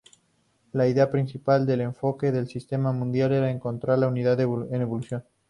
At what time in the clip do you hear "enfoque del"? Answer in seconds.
1.81-2.47